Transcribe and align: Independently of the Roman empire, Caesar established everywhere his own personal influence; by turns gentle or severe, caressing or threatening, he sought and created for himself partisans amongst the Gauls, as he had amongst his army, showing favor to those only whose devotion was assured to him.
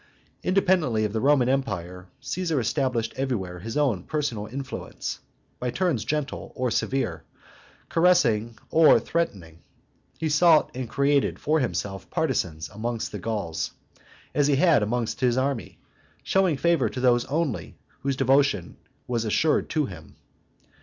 Independently 0.41 1.05
of 1.05 1.13
the 1.13 1.21
Roman 1.21 1.47
empire, 1.47 2.07
Caesar 2.21 2.59
established 2.59 3.13
everywhere 3.17 3.59
his 3.59 3.77
own 3.77 4.01
personal 4.03 4.47
influence; 4.47 5.19
by 5.59 5.69
turns 5.69 6.03
gentle 6.05 6.51
or 6.55 6.71
severe, 6.71 7.23
caressing 7.87 8.57
or 8.71 8.99
threatening, 8.99 9.61
he 10.17 10.27
sought 10.27 10.71
and 10.73 10.89
created 10.89 11.37
for 11.37 11.59
himself 11.59 12.09
partisans 12.09 12.67
amongst 12.69 13.11
the 13.11 13.19
Gauls, 13.19 13.73
as 14.33 14.47
he 14.47 14.55
had 14.55 14.81
amongst 14.81 15.19
his 15.19 15.37
army, 15.37 15.77
showing 16.23 16.57
favor 16.57 16.89
to 16.89 16.99
those 16.99 17.25
only 17.25 17.77
whose 17.99 18.15
devotion 18.15 18.77
was 19.05 19.23
assured 19.23 19.69
to 19.69 19.85
him. 19.85 20.15